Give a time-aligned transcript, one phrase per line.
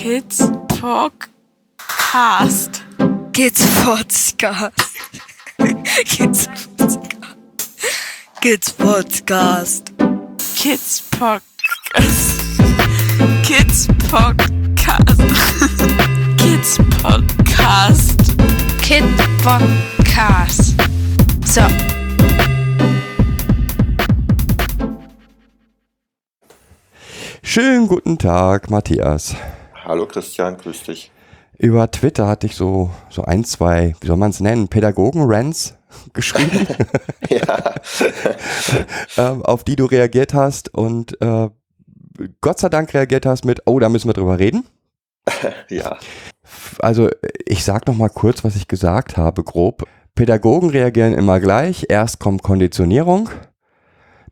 [0.00, 0.40] Kids
[0.80, 2.80] Podcast.
[3.34, 4.72] Kids Podcast.
[6.06, 7.12] Kids Podcast.
[8.40, 9.92] Kids Podcast.
[10.56, 12.40] Kids Podcast.
[13.44, 15.20] Kids Podcast.
[16.38, 18.18] Kids Podcast.
[18.80, 19.04] Kid
[19.44, 20.80] Podcast.
[21.44, 21.60] So.
[27.42, 29.36] Schönen guten Tag, Matthias.
[29.90, 31.10] Hallo Christian, grüß dich.
[31.58, 35.74] Über Twitter hatte ich so, so ein, zwei, wie soll man es nennen, Pädagogen-Rants
[36.12, 36.64] geschrieben,
[39.18, 41.48] ähm, auf die du reagiert hast und äh,
[42.40, 44.64] Gott sei Dank reagiert hast mit, oh, da müssen wir drüber reden.
[45.68, 45.98] ja,
[46.78, 47.10] Also
[47.44, 49.88] ich sag noch mal kurz, was ich gesagt habe, grob.
[50.14, 51.86] Pädagogen reagieren immer gleich.
[51.88, 53.28] Erst kommt Konditionierung,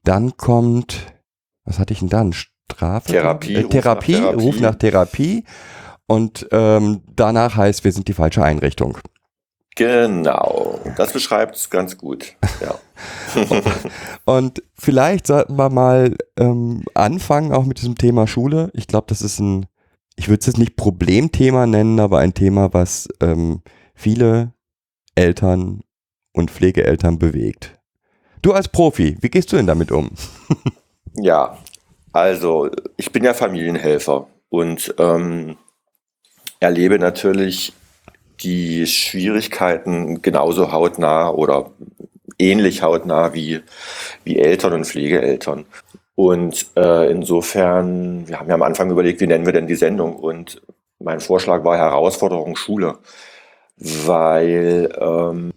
[0.05, 1.15] dann kommt,
[1.65, 2.33] was hatte ich denn dann?
[2.73, 3.13] Strafe?
[3.13, 4.43] Therapie, Äh, Ruf Therapie, nach Therapie.
[4.45, 5.45] Ruf nach Therapie.
[6.07, 8.99] Und ähm, danach heißt, wir sind die falsche Einrichtung.
[9.77, 10.81] genau.
[10.97, 12.35] Das beschreibt es ganz gut.
[12.61, 12.75] Ja.
[14.25, 18.71] Und vielleicht sollten wir mal ähm, anfangen, auch mit diesem Thema Schule.
[18.75, 19.67] Ich glaube, das ist ein,
[20.17, 23.63] ich würde es jetzt nicht Problemthema nennen, aber ein Thema, was ähm,
[23.95, 24.53] viele
[25.15, 25.81] Eltern
[26.33, 27.79] und Pflegeeltern bewegt.
[28.43, 30.11] Du als Profi, wie gehst du denn damit um?
[31.17, 31.59] ja,
[32.19, 35.57] also ich bin ja Familienhelfer und ähm,
[36.61, 37.73] erlebe natürlich
[38.41, 41.71] die Schwierigkeiten genauso hautnah oder
[42.39, 43.61] ähnlich hautnah wie,
[44.25, 45.67] wie Eltern und Pflegeeltern.
[46.15, 50.17] Und äh, insofern, wir haben ja am Anfang überlegt, wie nennen wir denn die Sendung?
[50.17, 50.61] Und
[50.99, 52.99] mein Vorschlag war Herausforderung Schule,
[53.77, 55.53] weil ähm,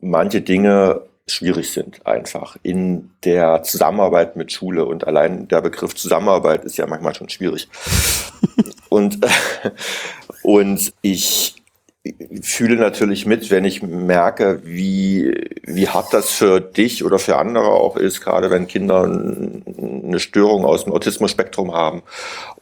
[0.00, 6.64] manche Dinge schwierig sind einfach in der Zusammenarbeit mit Schule und allein der Begriff Zusammenarbeit
[6.64, 7.68] ist ja manchmal schon schwierig.
[8.90, 9.18] und,
[10.42, 11.56] und ich
[12.42, 17.68] fühle natürlich mit, wenn ich merke, wie, wie hart das für dich oder für andere
[17.68, 22.02] auch ist, gerade wenn Kinder eine Störung aus dem Autismus-Spektrum haben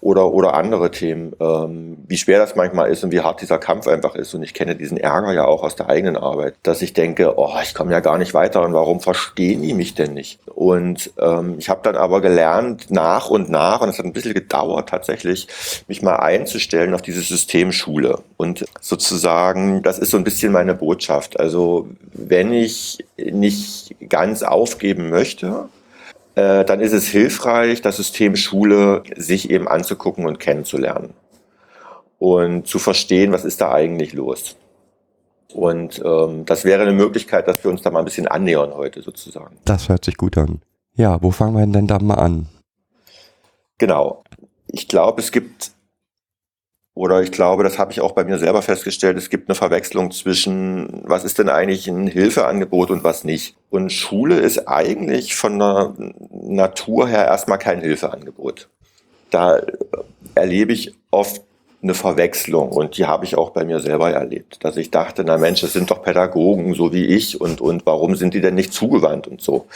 [0.00, 3.88] oder, oder andere Themen, ähm, wie schwer das manchmal ist und wie hart dieser Kampf
[3.88, 4.32] einfach ist.
[4.34, 7.54] Und ich kenne diesen Ärger ja auch aus der eigenen Arbeit, dass ich denke, oh,
[7.62, 10.38] ich komme ja gar nicht weiter und warum verstehen die mich denn nicht?
[10.46, 14.34] Und ähm, ich habe dann aber gelernt, nach und nach, und es hat ein bisschen
[14.34, 15.48] gedauert tatsächlich,
[15.88, 18.20] mich mal einzustellen auf dieses System Schule.
[18.36, 19.31] Und sozusagen,
[19.82, 21.38] das ist so ein bisschen meine Botschaft.
[21.38, 25.68] Also wenn ich nicht ganz aufgeben möchte,
[26.34, 31.14] äh, dann ist es hilfreich, das System Schule sich eben anzugucken und kennenzulernen.
[32.18, 34.56] Und zu verstehen, was ist da eigentlich los.
[35.52, 39.02] Und ähm, das wäre eine Möglichkeit, dass wir uns da mal ein bisschen annähern heute
[39.02, 39.56] sozusagen.
[39.64, 40.62] Das hört sich gut an.
[40.94, 42.48] Ja, wo fangen wir denn da mal an?
[43.78, 44.22] Genau.
[44.68, 45.72] Ich glaube, es gibt,
[46.94, 50.10] oder ich glaube, das habe ich auch bei mir selber festgestellt, es gibt eine Verwechslung
[50.10, 53.56] zwischen, was ist denn eigentlich ein Hilfeangebot und was nicht.
[53.70, 55.94] Und Schule ist eigentlich von der
[56.30, 58.68] Natur her erstmal kein Hilfeangebot.
[59.30, 59.60] Da
[60.34, 61.40] erlebe ich oft
[61.82, 65.36] eine Verwechslung und die habe ich auch bei mir selber erlebt, dass ich dachte, na
[65.36, 68.72] Mensch, das sind doch Pädagogen so wie ich und, und warum sind die denn nicht
[68.72, 69.66] zugewandt und so.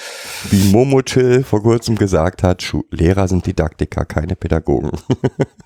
[0.51, 4.93] Wie Momo Chill vor kurzem gesagt hat, Schu Lehrer sind Didaktiker, keine Pädagogen.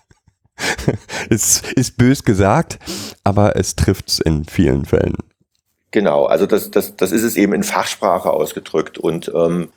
[1.31, 2.79] es ist bös gesagt,
[3.25, 5.17] aber es trifft's in vielen Fällen.
[5.91, 9.71] Genau, also das, das, das ist es eben in Fachsprache ausgedrückt und ähm,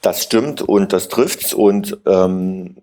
[0.00, 2.76] das stimmt und das trifft's und ähm,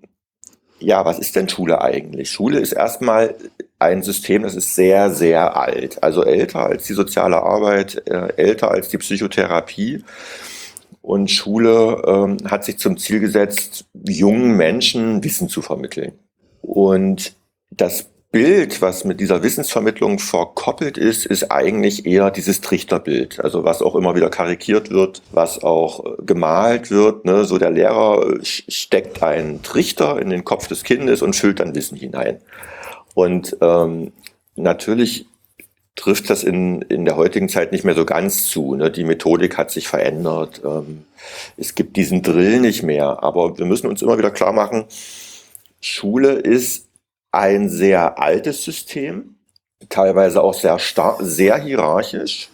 [0.79, 2.29] ja, was ist denn Schule eigentlich?
[2.29, 3.35] Schule ist erstmal
[3.79, 8.71] ein System, das ist sehr, sehr alt, also älter als die soziale Arbeit, äh, älter
[8.71, 10.03] als die Psychotherapie.
[11.01, 16.13] Und Schule ähm, hat sich zum Ziel gesetzt, jungen Menschen Wissen zu vermitteln.
[16.61, 17.33] Und
[17.71, 23.39] das Bild, was mit dieser Wissensvermittlung verkoppelt ist, ist eigentlich eher dieses Trichterbild.
[23.39, 27.23] Also was auch immer wieder karikiert wird, was auch äh, gemalt wird.
[27.23, 27.45] Ne?
[27.45, 31.73] So der Lehrer äh, steckt einen Trichter in den Kopf des Kindes und füllt dann
[31.73, 32.41] Wissen hinein.
[33.13, 34.11] Und ähm,
[34.55, 35.25] natürlich
[35.95, 38.75] trifft das in, in der heutigen Zeit nicht mehr so ganz zu.
[38.75, 38.91] Ne?
[38.91, 40.61] Die Methodik hat sich verändert.
[40.65, 41.05] Ähm,
[41.55, 43.23] es gibt diesen Drill nicht mehr.
[43.23, 44.85] Aber wir müssen uns immer wieder klar machen,
[45.79, 46.86] Schule ist
[47.37, 49.35] ein sehr altes System,
[49.89, 52.49] teilweise auch sehr stark, sehr hierarchisch.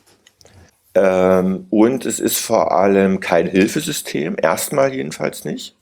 [0.94, 5.78] Ähm, und es ist vor allem kein Hilfesystem, erstmal jedenfalls nicht.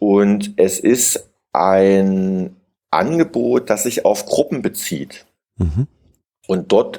[0.00, 2.56] Und es ist ein
[2.90, 5.24] Angebot, das sich auf Gruppen bezieht.
[5.56, 5.86] Mhm.
[6.48, 6.98] Und dort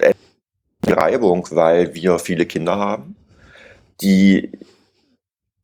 [0.88, 3.18] Reibung, weil wir viele Kinder haben,
[4.02, 4.50] die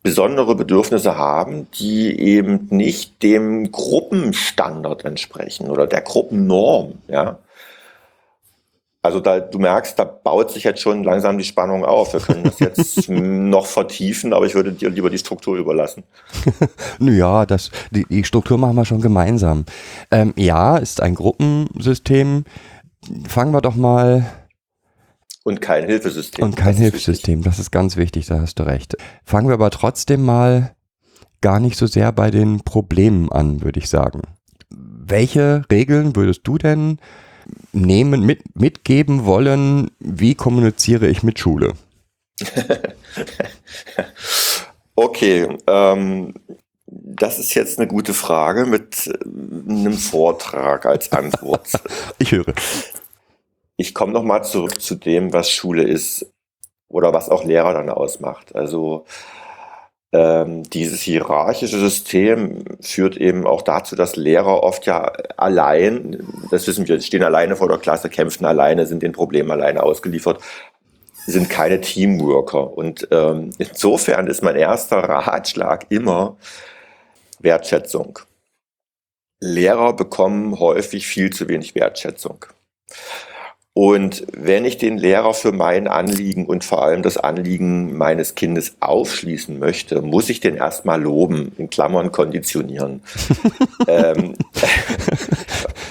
[0.08, 7.40] besondere Bedürfnisse haben, die eben nicht dem Gruppenstandard entsprechen oder der Gruppennorm, ja.
[9.02, 12.14] Also da, du merkst, da baut sich jetzt schon langsam die Spannung auf.
[12.14, 16.04] Wir können das jetzt noch vertiefen, aber ich würde dir lieber die Struktur überlassen.
[17.00, 19.66] naja, das, die, die Struktur machen wir schon gemeinsam.
[20.10, 22.46] Ähm, ja, ist ein Gruppensystem.
[23.28, 24.26] Fangen wir doch mal.
[25.48, 26.44] Und kein Hilfesystem.
[26.44, 28.98] Und kein das Hilfesystem, das ist ganz wichtig, da hast du recht.
[29.24, 30.76] Fangen wir aber trotzdem mal
[31.40, 34.24] gar nicht so sehr bei den Problemen an, würde ich sagen.
[34.70, 37.00] Welche Regeln würdest du denn
[37.72, 41.76] nehmen, mit, mitgeben wollen, wie kommuniziere ich mit Schule?
[44.96, 46.34] okay, ähm,
[46.88, 51.70] das ist jetzt eine gute Frage mit einem Vortrag als Antwort.
[52.18, 52.54] ich höre.
[53.78, 56.26] Ich komme nochmal zurück zu dem, was Schule ist
[56.90, 58.56] oder was auch Lehrer dann ausmacht.
[58.56, 59.06] Also
[60.12, 66.88] ähm, dieses hierarchische System führt eben auch dazu, dass Lehrer oft ja allein, das wissen
[66.88, 70.42] wir, stehen alleine vor der Klasse, kämpfen alleine, sind den Problemen alleine ausgeliefert,
[71.28, 72.76] sind keine Teamworker.
[72.76, 76.38] Und ähm, insofern ist mein erster Ratschlag immer
[77.40, 78.20] Wertschätzung.
[79.40, 82.46] Lehrer bekommen häufig viel zu wenig Wertschätzung.
[83.78, 88.76] Und wenn ich den Lehrer für mein Anliegen und vor allem das Anliegen meines Kindes
[88.80, 93.04] aufschließen möchte, muss ich den erstmal loben, in Klammern konditionieren.
[93.88, 94.34] ähm,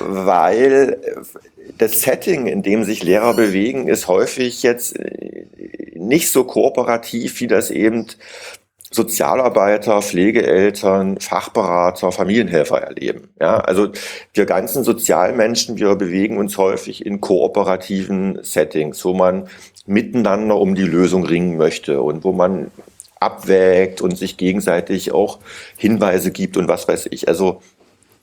[0.00, 1.00] weil
[1.78, 4.98] das Setting, in dem sich Lehrer bewegen, ist häufig jetzt
[5.94, 8.06] nicht so kooperativ, wie das eben
[8.96, 13.28] Sozialarbeiter, Pflegeeltern, Fachberater, Familienhelfer erleben.
[13.40, 13.88] Ja, also
[14.32, 19.48] wir ganzen Sozialmenschen, wir bewegen uns häufig in kooperativen Settings, wo man
[19.86, 22.72] miteinander um die Lösung ringen möchte und wo man
[23.20, 25.38] abwägt und sich gegenseitig auch
[25.76, 27.28] Hinweise gibt und was weiß ich.
[27.28, 27.60] Also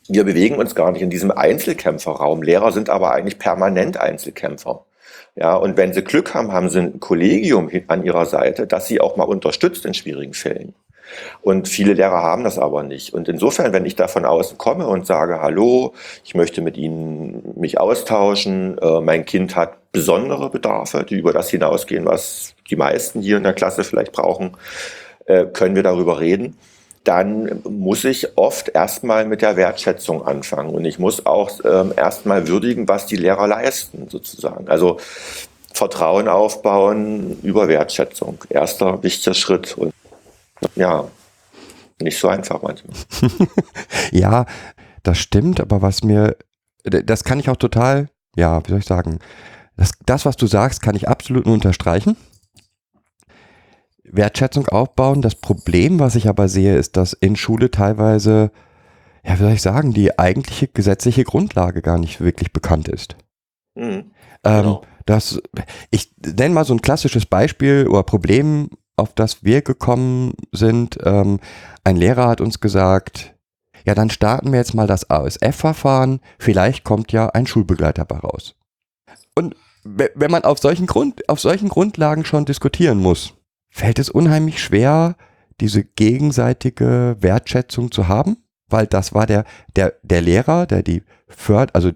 [0.07, 2.41] wir bewegen uns gar nicht in diesem Einzelkämpferraum.
[2.41, 4.83] Lehrer sind aber eigentlich permanent Einzelkämpfer.
[5.35, 9.01] Ja, und wenn sie Glück haben, haben sie ein Kollegium an ihrer Seite, das sie
[9.01, 10.75] auch mal unterstützt in schwierigen Fällen.
[11.41, 13.13] Und viele Lehrer haben das aber nicht.
[13.13, 15.93] Und insofern, wenn ich da von außen komme und sage, hallo,
[16.23, 21.49] ich möchte mit Ihnen mich austauschen, äh, mein Kind hat besondere Bedarfe, die über das
[21.49, 24.57] hinausgehen, was die meisten hier in der Klasse vielleicht brauchen,
[25.25, 26.57] äh, können wir darüber reden
[27.03, 32.47] dann muss ich oft erstmal mit der Wertschätzung anfangen und ich muss auch ähm, erstmal
[32.47, 34.69] würdigen, was die Lehrer leisten, sozusagen.
[34.69, 34.99] Also
[35.73, 38.37] Vertrauen aufbauen über Wertschätzung.
[38.49, 39.93] Erster wichtiger Schritt und
[40.75, 41.05] ja,
[41.99, 42.95] nicht so einfach manchmal.
[44.11, 44.45] ja,
[45.03, 46.37] das stimmt, aber was mir,
[46.83, 49.19] das kann ich auch total, ja, wie soll ich sagen,
[49.75, 52.15] das, das was du sagst, kann ich absolut nur unterstreichen.
[54.15, 55.21] Wertschätzung aufbauen.
[55.21, 58.51] Das Problem, was ich aber sehe, ist, dass in Schule teilweise,
[59.23, 63.15] ja, wie soll ich sagen, die eigentliche gesetzliche Grundlage gar nicht wirklich bekannt ist.
[63.75, 64.11] Mhm.
[64.43, 64.81] Ähm, genau.
[65.05, 65.41] das,
[65.89, 70.97] ich nenne mal so ein klassisches Beispiel oder Problem, auf das wir gekommen sind.
[71.03, 71.39] Ähm,
[71.83, 73.35] ein Lehrer hat uns gesagt,
[73.85, 76.21] ja, dann starten wir jetzt mal das ASF-Verfahren.
[76.39, 78.55] Vielleicht kommt ja ein Schulbegleiter bei raus.
[79.35, 83.33] Und wenn man auf solchen, Grund, auf solchen Grundlagen schon diskutieren muss,
[83.73, 85.15] fällt es unheimlich schwer,
[85.59, 88.37] diese gegenseitige Wertschätzung zu haben,
[88.67, 91.91] weil das war der, der, der Lehrer, der die Förd, also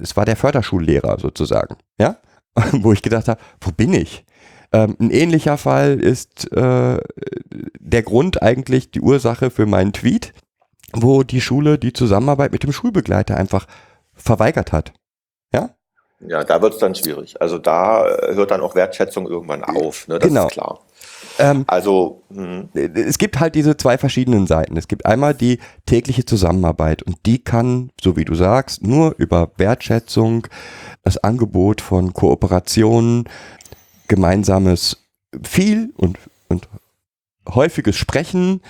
[0.00, 2.16] es war der Förderschullehrer sozusagen, ja,
[2.72, 4.24] wo ich gedacht habe, wo bin ich?
[4.72, 6.98] Ähm, ein ähnlicher Fall ist äh,
[7.78, 10.32] der Grund eigentlich die Ursache für meinen Tweet,
[10.92, 13.66] wo die Schule die Zusammenarbeit mit dem Schulbegleiter einfach
[14.14, 14.92] verweigert hat.
[15.52, 15.70] Ja?
[16.20, 17.40] Ja, da wird es dann schwierig.
[17.40, 20.18] Also da hört dann auch Wertschätzung irgendwann auf, ne?
[20.18, 20.46] das genau.
[20.46, 20.80] ist klar.
[21.38, 22.68] Ähm, also mh.
[22.74, 24.76] es gibt halt diese zwei verschiedenen Seiten.
[24.76, 29.50] Es gibt einmal die tägliche Zusammenarbeit und die kann, so wie du sagst, nur über
[29.56, 30.46] Wertschätzung,
[31.02, 33.24] das Angebot von Kooperationen,
[34.08, 35.04] gemeinsames
[35.42, 36.18] viel und,
[36.48, 36.68] und
[37.48, 38.60] häufiges Sprechen,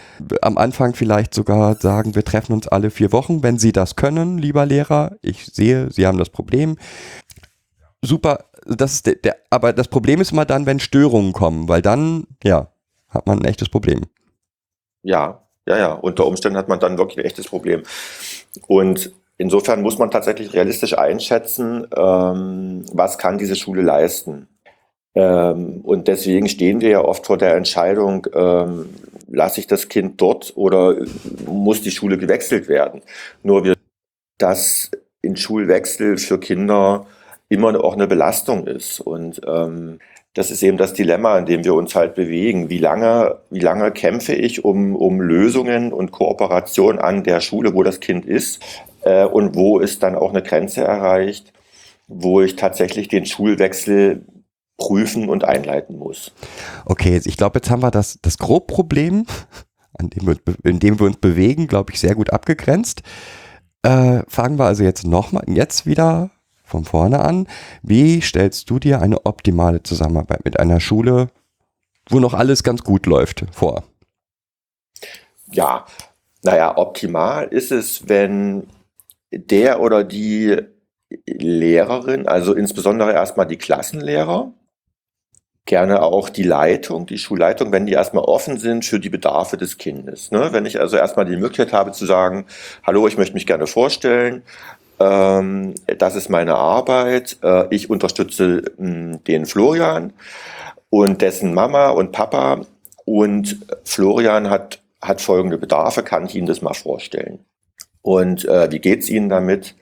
[0.42, 4.38] am Anfang vielleicht sogar sagen, wir treffen uns alle vier Wochen, wenn Sie das können,
[4.38, 5.16] lieber Lehrer.
[5.22, 6.76] Ich sehe, Sie haben das Problem.
[8.02, 11.82] Super das ist der, der, aber das Problem ist immer dann, wenn Störungen kommen, weil
[11.82, 12.68] dann, ja,
[13.08, 14.02] hat man ein echtes Problem.
[15.02, 15.92] Ja, ja, ja.
[15.92, 17.82] Unter Umständen hat man dann wirklich ein echtes Problem.
[18.66, 24.48] Und insofern muss man tatsächlich realistisch einschätzen, ähm, was kann diese Schule leisten.
[25.14, 28.90] Ähm, und deswegen stehen wir ja oft vor der Entscheidung, ähm,
[29.28, 30.96] lasse ich das Kind dort oder
[31.46, 33.02] muss die Schule gewechselt werden.
[33.42, 33.74] Nur wir,
[34.38, 34.90] dass
[35.22, 37.06] in Schulwechsel für Kinder
[37.48, 39.00] immer auch eine Belastung ist.
[39.00, 39.98] Und ähm,
[40.34, 42.70] das ist eben das Dilemma, in dem wir uns halt bewegen.
[42.70, 47.82] Wie lange, wie lange kämpfe ich um, um Lösungen und Kooperation an der Schule, wo
[47.82, 48.62] das Kind ist?
[49.02, 51.52] Äh, und wo ist dann auch eine Grenze erreicht,
[52.06, 54.24] wo ich tatsächlich den Schulwechsel
[54.76, 56.32] prüfen und einleiten muss.
[56.84, 59.26] Okay, ich glaube, jetzt haben wir das, das Grobproblem,
[59.94, 63.02] an dem wir, in dem wir uns bewegen, glaube ich, sehr gut abgegrenzt.
[63.82, 66.30] Äh, fangen wir also jetzt nochmal, jetzt wieder
[66.68, 67.48] von vorne an.
[67.82, 71.28] Wie stellst du dir eine optimale Zusammenarbeit mit einer Schule,
[72.08, 73.84] wo noch alles ganz gut läuft, vor?
[75.50, 75.86] Ja,
[76.42, 78.68] naja, optimal ist es, wenn
[79.30, 80.56] der oder die
[81.26, 84.52] Lehrerin, also insbesondere erstmal die Klassenlehrer,
[85.64, 89.76] gerne auch die Leitung, die Schulleitung, wenn die erstmal offen sind für die Bedarfe des
[89.76, 90.30] Kindes.
[90.30, 90.48] Ne?
[90.52, 92.46] Wenn ich also erstmal die Möglichkeit habe zu sagen,
[92.82, 94.42] hallo, ich möchte mich gerne vorstellen,
[95.00, 100.12] ähm, das ist meine Arbeit, äh, ich unterstütze mh, hm, den Florian
[100.90, 102.62] und dessen Mama und Papa
[103.04, 107.40] und Florian hat, hat folgende Bedarfe, kann ich Ihnen das mal vorstellen.
[108.02, 109.74] Und äh, wie geht's Ihnen damit?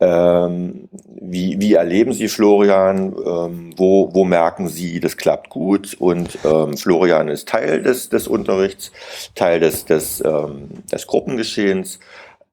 [0.00, 0.88] Ähm,
[1.20, 3.14] wie, wie erleben Sie Florian?
[3.14, 5.94] Ähm, wo, wo merken Sie, das klappt gut?
[5.98, 8.92] Und ähm, Florian ist Teil des, des Unterrichts,
[9.34, 11.98] Teil des, des, ähm, des Gruppengeschehens.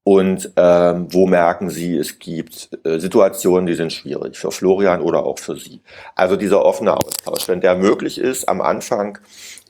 [0.07, 5.25] Und ähm, wo merken Sie, es gibt äh, Situationen, die sind schwierig für Florian oder
[5.25, 5.81] auch für Sie.
[6.15, 9.17] Also dieser offene Austausch, wenn der möglich ist am Anfang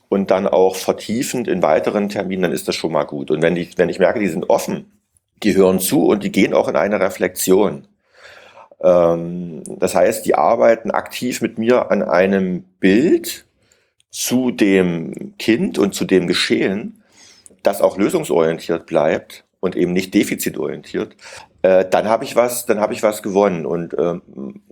[0.08, 3.32] und dann auch vertiefend in weiteren Terminen, dann ist das schon mal gut.
[3.32, 4.92] Und wenn, die, wenn ich merke, die sind offen,
[5.42, 7.88] die hören zu und die gehen auch in eine Reflexion.
[8.80, 13.44] Ähm, das heißt, die arbeiten aktiv mit mir an einem Bild
[14.12, 17.02] zu dem Kind und zu dem Geschehen,
[17.64, 21.16] das auch lösungsorientiert bleibt und eben nicht defizitorientiert.
[21.62, 24.62] Äh, dann habe ich was, dann habe ich was gewonnen und ähm,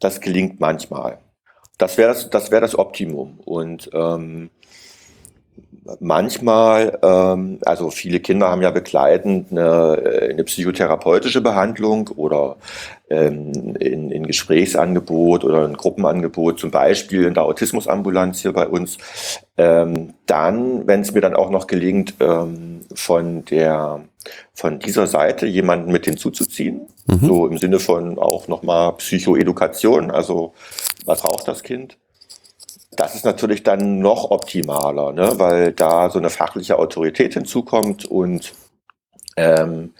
[0.00, 1.18] das gelingt manchmal.
[1.78, 4.50] Das wäre das, das wäre das Optimum und ähm,
[6.00, 12.56] manchmal, ähm, also viele Kinder haben ja begleitend eine, äh, eine psychotherapeutische Behandlung oder
[13.10, 18.98] ähm, in, in Gesprächsangebot oder ein Gruppenangebot, zum Beispiel in der Autismusambulanz hier bei uns.
[19.56, 24.04] Ähm, dann, wenn es mir dann auch noch gelingt, ähm, von der
[24.52, 27.26] von dieser Seite jemanden mit hinzuzuziehen, mhm.
[27.26, 30.54] so im Sinne von auch nochmal Psychoedukation, also
[31.04, 31.98] was braucht das Kind?
[32.92, 35.32] Das ist natürlich dann noch optimaler, ne?
[35.36, 38.52] weil da so eine fachliche Autorität hinzukommt und
[39.36, 39.94] ähm,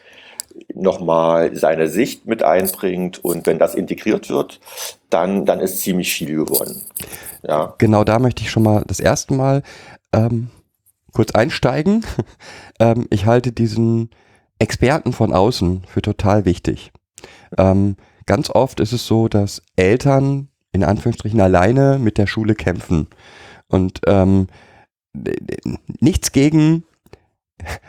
[0.72, 4.60] nochmal seine Sicht mit einbringt und wenn das integriert wird,
[5.10, 6.82] dann, dann ist ziemlich viel gewonnen.
[7.42, 7.74] Ja.
[7.78, 9.62] Genau da möchte ich schon mal das erste Mal
[10.12, 10.50] ähm,
[11.14, 12.04] kurz einsteigen.
[12.80, 14.10] ähm, ich halte diesen
[14.58, 16.92] Experten von außen für total wichtig.
[17.56, 23.06] Ähm, ganz oft ist es so, dass Eltern in Anführungsstrichen alleine mit der Schule kämpfen.
[23.68, 24.48] Und ähm,
[26.00, 26.84] nichts gegen,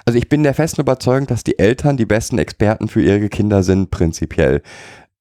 [0.05, 3.63] also ich bin der festen Überzeugung, dass die Eltern die besten Experten für ihre Kinder
[3.63, 4.61] sind, prinzipiell.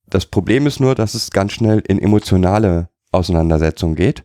[0.06, 4.24] Das Problem ist nur, dass es ganz schnell in emotionale Auseinandersetzungen geht.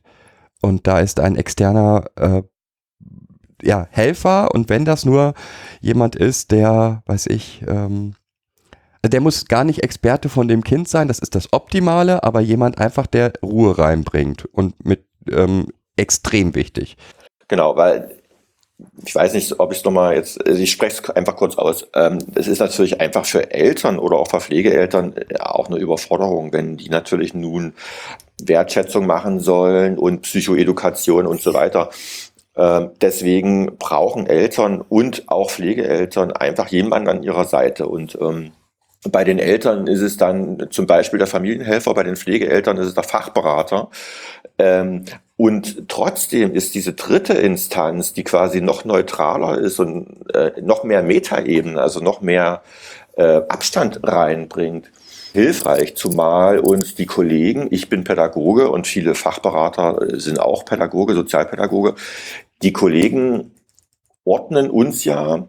[0.62, 2.44] Und da ist ein externer äh,
[3.62, 5.34] ja, Helfer und wenn das nur
[5.82, 8.16] jemand ist, der, weiß ich, ähm,
[9.06, 12.80] der muss gar nicht Experte von dem Kind sein, das ist das Optimale, aber jemand
[12.80, 16.98] einfach, der Ruhe reinbringt und mit ähm, extrem wichtig.
[17.48, 18.20] Genau, weil
[19.06, 21.86] ich weiß nicht, ob ich es nochmal jetzt, also ich spreche es einfach kurz aus.
[21.94, 26.54] Ähm, es ist natürlich einfach für Eltern oder auch für Pflegeeltern äh, auch eine Überforderung,
[26.54, 27.74] wenn die natürlich nun
[28.42, 31.90] Wertschätzung machen sollen und Psychoedukation und so weiter.
[32.60, 37.88] Ähm, deswegen brauchen Eltern und auch Pflegeeltern einfach jemanden an ihrer Seite.
[37.88, 38.52] Und ähm,
[39.10, 42.96] bei den Eltern ist es dann zum Beispiel der Familienhelfer, bei den Pflegeeltern ist es
[42.96, 43.90] der Fachberater.
[44.58, 45.06] Ähm,
[45.38, 51.02] und trotzdem ist diese dritte Instanz, die quasi noch neutraler ist und äh, noch mehr
[51.02, 52.62] Metaebene, also noch mehr
[53.16, 54.92] äh, Abstand reinbringt,
[55.32, 61.96] hilfreich, zumal uns die Kollegen, ich bin Pädagoge und viele Fachberater sind auch Pädagoge, Sozialpädagoge,
[62.62, 63.52] die Kollegen
[64.26, 65.48] ordnen uns ja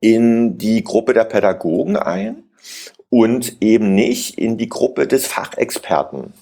[0.00, 2.44] in die Gruppe der Pädagogen ein
[3.10, 6.32] und eben nicht in die Gruppe des Fachexperten.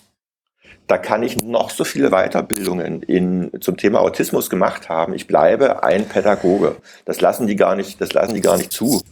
[0.86, 5.14] Da kann ich noch so viele Weiterbildungen in, zum Thema Autismus gemacht haben.
[5.14, 6.76] Ich bleibe ein Pädagoge.
[7.06, 9.02] Das lassen die gar nicht, das lassen die gar nicht zu,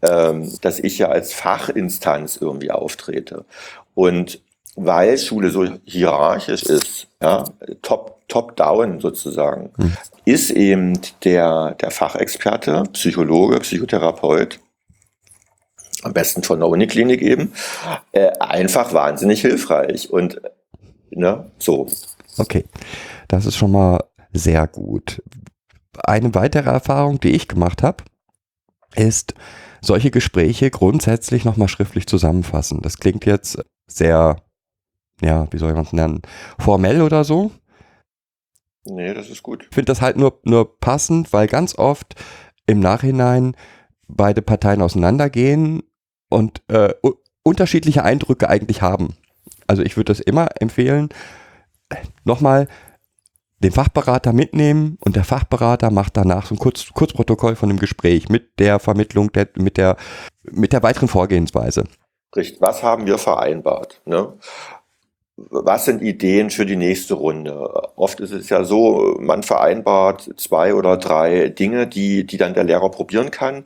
[0.00, 3.44] ähm, dass ich ja als Fachinstanz irgendwie auftrete.
[3.94, 4.40] Und
[4.76, 7.44] weil Schule so hierarchisch ist, ja,
[7.82, 9.96] top, top down sozusagen, hm.
[10.24, 14.60] ist eben der, der Fachexperte, Psychologe, Psychotherapeut,
[16.02, 17.52] am besten von der Uniklinik eben,
[18.12, 20.10] äh, einfach wahnsinnig hilfreich.
[20.10, 20.40] Und
[21.10, 21.50] Ne?
[21.58, 21.88] So.
[22.38, 22.64] Okay,
[23.28, 25.22] das ist schon mal sehr gut.
[26.04, 28.04] Eine weitere Erfahrung, die ich gemacht habe,
[28.94, 29.34] ist
[29.80, 32.80] solche Gespräche grundsätzlich nochmal schriftlich zusammenfassen.
[32.82, 34.36] Das klingt jetzt sehr,
[35.22, 36.22] ja, wie soll man es nennen,
[36.58, 37.50] formell oder so.
[38.84, 39.64] Nee, das ist gut.
[39.68, 42.14] Ich finde das halt nur, nur passend, weil ganz oft
[42.66, 43.54] im Nachhinein
[44.08, 45.82] beide Parteien auseinandergehen
[46.30, 46.94] und äh,
[47.42, 49.16] unterschiedliche Eindrücke eigentlich haben.
[49.66, 51.10] Also ich würde das immer empfehlen,
[52.24, 52.68] nochmal
[53.58, 58.28] den Fachberater mitnehmen und der Fachberater macht danach so ein Kurz, Kurzprotokoll von dem Gespräch
[58.28, 59.96] mit der Vermittlung, der, mit, der,
[60.42, 61.84] mit der weiteren Vorgehensweise.
[62.34, 62.60] Richtig.
[62.60, 64.00] Was haben wir vereinbart?
[64.06, 64.38] Ne?
[65.48, 67.88] Was sind Ideen für die nächste Runde?
[67.96, 72.64] Oft ist es ja so, man vereinbart zwei oder drei Dinge, die, die dann der
[72.64, 73.64] Lehrer probieren kann.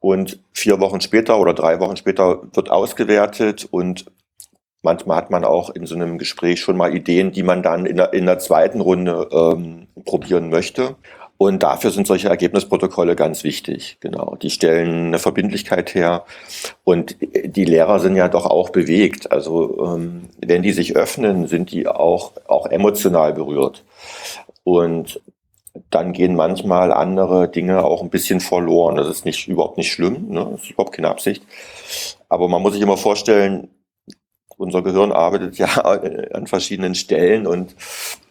[0.00, 4.04] Und vier Wochen später oder drei Wochen später wird ausgewertet und
[4.82, 7.96] manchmal hat man auch in so einem Gespräch schon mal Ideen, die man dann in
[7.96, 10.96] der, in der zweiten Runde ähm, probieren möchte.
[11.42, 13.96] Und dafür sind solche Ergebnisprotokolle ganz wichtig.
[13.98, 14.36] Genau.
[14.40, 16.24] Die stellen eine Verbindlichkeit her.
[16.84, 19.32] Und die Lehrer sind ja doch auch bewegt.
[19.32, 23.82] Also, ähm, wenn die sich öffnen, sind die auch, auch emotional berührt.
[24.62, 25.20] Und
[25.90, 28.94] dann gehen manchmal andere Dinge auch ein bisschen verloren.
[28.94, 30.28] Das ist nicht, überhaupt nicht schlimm.
[30.28, 30.46] Ne?
[30.52, 31.42] Das ist überhaupt keine Absicht.
[32.28, 33.68] Aber man muss sich immer vorstellen,
[34.58, 35.66] unser Gehirn arbeitet ja
[36.34, 37.74] an verschiedenen Stellen und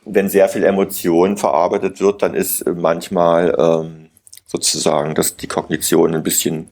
[0.06, 4.10] wenn sehr viel Emotion verarbeitet wird, dann ist manchmal ähm,
[4.46, 6.70] sozusagen dass die Kognition ein bisschen,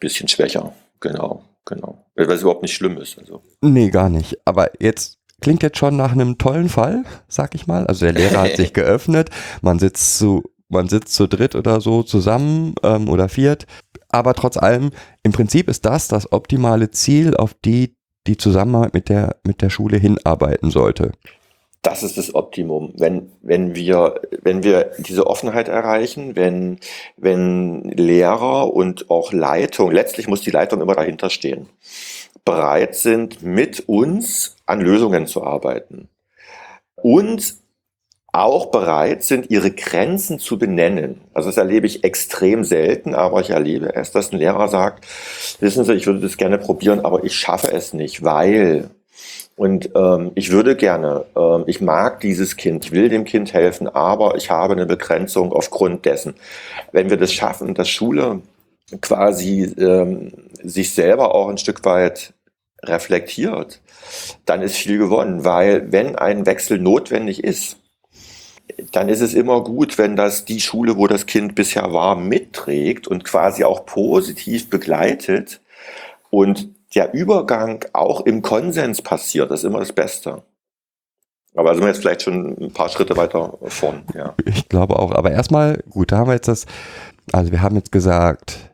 [0.00, 0.72] bisschen schwächer.
[1.00, 2.04] Genau, genau.
[2.14, 3.18] Weil es überhaupt nicht schlimm ist.
[3.18, 3.42] Also.
[3.60, 4.38] Nee, gar nicht.
[4.44, 7.86] Aber jetzt klingt jetzt schon nach einem tollen Fall, sag ich mal.
[7.86, 9.30] Also der Lehrer hat sich geöffnet,
[9.62, 13.66] man sitzt zu, man sitzt zu dritt oder so zusammen ähm, oder viert.
[14.08, 14.90] Aber trotz allem,
[15.22, 17.94] im Prinzip ist das das optimale Ziel, auf die
[18.26, 21.12] die Zusammenarbeit mit der, mit der Schule hinarbeiten sollte.
[21.82, 22.92] Das ist das Optimum.
[22.98, 26.80] Wenn, wenn wir, wenn wir diese Offenheit erreichen, wenn,
[27.16, 31.68] wenn Lehrer und auch Leitung, letztlich muss die Leitung immer dahinter stehen,
[32.44, 36.08] bereit sind, mit uns an Lösungen zu arbeiten.
[36.96, 37.54] Und
[38.32, 41.22] auch bereit sind, ihre Grenzen zu benennen.
[41.32, 45.06] Also das erlebe ich extrem selten, aber ich erlebe es, dass ein Lehrer sagt,
[45.60, 48.90] wissen Sie, ich würde das gerne probieren, aber ich schaffe es nicht, weil
[49.58, 53.88] und ähm, ich würde gerne, ähm, ich mag dieses Kind, ich will dem Kind helfen,
[53.88, 56.36] aber ich habe eine Begrenzung aufgrund dessen.
[56.92, 58.40] Wenn wir das schaffen, dass Schule
[59.00, 62.34] quasi ähm, sich selber auch ein Stück weit
[62.84, 63.80] reflektiert,
[64.46, 67.78] dann ist viel gewonnen, weil wenn ein Wechsel notwendig ist,
[68.92, 73.08] dann ist es immer gut, wenn das die Schule, wo das Kind bisher war, mitträgt
[73.08, 75.60] und quasi auch positiv begleitet
[76.30, 79.50] und der Übergang auch im Konsens passiert.
[79.50, 80.42] Das ist immer das Beste.
[81.54, 84.04] Aber da sind wir jetzt vielleicht schon ein paar Schritte weiter vorn.
[84.14, 84.34] Ja.
[84.44, 85.12] Ich glaube auch.
[85.12, 86.66] Aber erstmal, gut, da haben wir jetzt das,
[87.32, 88.70] also wir haben jetzt gesagt,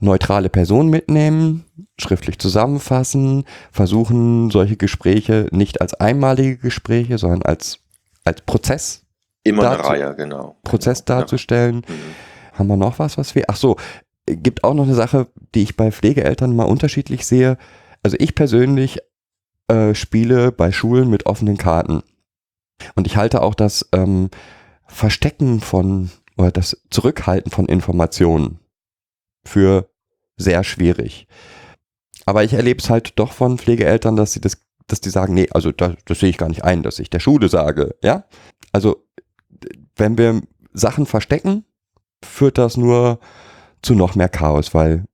[0.00, 1.64] neutrale Personen mitnehmen,
[1.98, 7.78] schriftlich zusammenfassen, versuchen solche Gespräche nicht als einmalige Gespräche, sondern als,
[8.24, 9.02] als Prozess
[9.44, 10.56] Immer eine Reihe, genau.
[10.62, 11.20] Prozess genau.
[11.20, 11.82] darzustellen.
[11.86, 11.94] Ja.
[11.94, 12.58] Mhm.
[12.58, 13.44] Haben wir noch was, was wir.
[13.48, 13.76] Ach so,
[14.26, 17.58] gibt auch noch eine Sache, die ich bei Pflegeeltern mal unterschiedlich sehe.
[18.02, 18.98] Also ich persönlich
[19.68, 22.02] äh, spiele bei Schulen mit offenen Karten.
[22.94, 24.30] Und ich halte auch das ähm,
[24.86, 28.58] Verstecken von oder das Zurückhalten von Informationen
[29.44, 29.88] für
[30.36, 31.26] sehr schwierig.
[32.24, 35.48] Aber ich erlebe es halt doch von Pflegeeltern, dass sie das, dass die sagen, nee,
[35.50, 38.24] also das, das sehe ich gar nicht ein, dass ich der Schule sage, ja.
[38.72, 39.04] Also
[39.96, 40.40] wenn wir
[40.72, 41.64] Sachen verstecken,
[42.24, 43.18] führt das nur
[43.82, 45.04] zu noch mehr Chaos, weil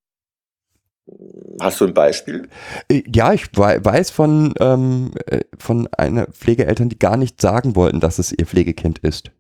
[1.61, 2.49] Hast du ein Beispiel?
[2.89, 8.01] Äh, ja, ich weiß von, ähm, äh, von einer Pflegeeltern, die gar nicht sagen wollten,
[8.01, 9.31] dass es ihr Pflegekind ist.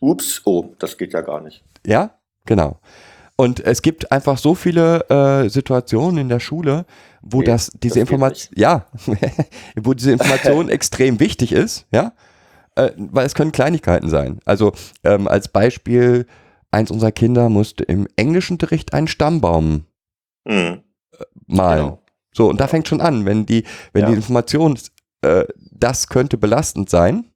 [0.00, 1.62] Ups, oh, das geht ja gar nicht.
[1.86, 2.80] Ja, genau.
[3.36, 6.84] Und es gibt einfach so viele äh, Situationen in der Schule,
[7.22, 8.86] wo nee, das diese Information, ja,
[9.76, 12.12] wo diese Information extrem wichtig ist, ja,
[12.74, 14.40] äh, weil es können Kleinigkeiten sein.
[14.44, 14.72] Also
[15.04, 16.26] ähm, als Beispiel,
[16.72, 19.84] eins unserer Kinder musste im Englischunterricht einen Stammbaum
[20.44, 20.82] mhm.
[21.46, 21.84] malen.
[21.84, 22.02] Genau.
[22.34, 24.08] So, und da fängt schon an, wenn die, wenn ja.
[24.08, 24.78] die Information,
[25.20, 27.26] äh, das könnte belastend sein,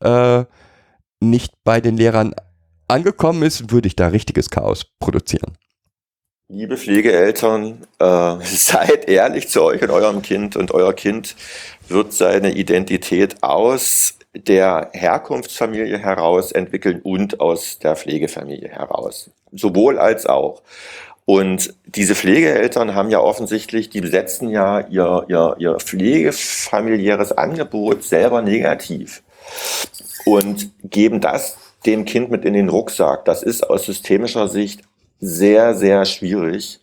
[0.00, 0.44] äh,
[1.20, 2.34] nicht bei den Lehrern
[2.88, 5.56] angekommen ist, würde ich da richtiges Chaos produzieren.
[6.48, 11.36] Liebe Pflegeeltern, äh, seid ehrlich zu euch und eurem Kind und euer Kind
[11.88, 19.30] wird seine Identität aus der Herkunftsfamilie heraus entwickeln und aus der Pflegefamilie heraus.
[19.52, 20.62] Sowohl als auch.
[21.24, 28.42] Und diese Pflegeeltern haben ja offensichtlich, die besetzen ja ihr, ihr, ihr pflegefamiliäres Angebot selber
[28.42, 29.22] negativ
[30.24, 33.24] und geben das dem Kind mit in den Rucksack.
[33.24, 34.82] Das ist aus systemischer Sicht
[35.20, 36.80] sehr, sehr schwierig.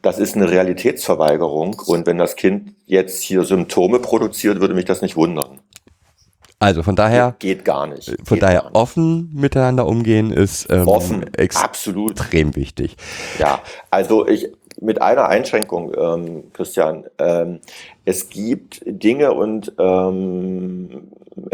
[0.00, 1.80] Das ist eine Realitätsverweigerung.
[1.86, 5.60] Und wenn das Kind jetzt hier Symptome produziert, würde mich das nicht wundern.
[6.62, 8.06] Also von daher geht gar nicht.
[8.24, 8.74] Von geht daher nicht.
[8.74, 12.20] offen miteinander umgehen ist ähm, offen, absolut.
[12.20, 12.96] extrem wichtig.
[13.38, 14.48] Ja, also ich
[14.80, 17.04] mit einer Einschränkung, ähm, Christian.
[17.18, 17.60] Ähm,
[18.04, 21.10] es gibt Dinge und ähm,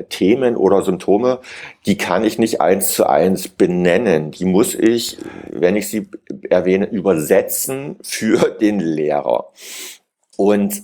[0.08, 1.40] Themen oder Symptome,
[1.86, 4.30] die kann ich nicht eins zu eins benennen.
[4.30, 5.18] Die muss ich,
[5.50, 6.08] wenn ich sie
[6.50, 9.48] erwähne, übersetzen für den Lehrer.
[10.36, 10.82] Und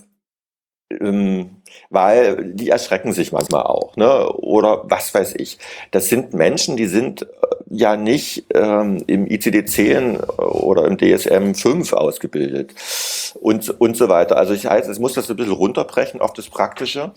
[1.01, 1.57] ähm,
[1.95, 4.29] weil die erschrecken sich manchmal auch, ne?
[4.33, 5.59] Oder was weiß ich.
[5.91, 7.27] Das sind Menschen, die sind äh,
[7.71, 12.75] ja nicht ähm, im ICD-10 oder im DSM-5 ausgebildet
[13.41, 14.37] und, und so weiter.
[14.37, 17.13] Also ich heißt, es muss das ein bisschen runterbrechen auf das Praktische.